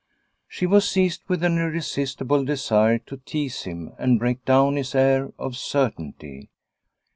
She 0.47 0.65
was 0.65 0.89
seized 0.89 1.21
with 1.27 1.43
an 1.43 1.59
irresistible 1.59 2.43
desire 2.43 2.97
to 3.05 3.17
tease 3.17 3.65
him 3.65 3.93
and 3.99 4.17
break 4.17 4.43
down 4.45 4.75
his 4.75 4.95
air 4.95 5.31
of 5.37 5.55
certainty. 5.55 6.49